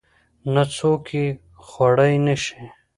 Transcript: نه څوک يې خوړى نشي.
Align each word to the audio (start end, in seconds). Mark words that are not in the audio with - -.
نه 0.53 0.63
څوک 0.75 1.05
يې 1.17 1.25
خوړى 1.67 2.13
نشي. 2.25 2.61